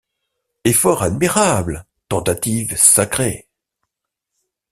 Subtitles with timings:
[0.65, 1.85] Efforts admirables!
[2.09, 3.47] tentatives sacrées!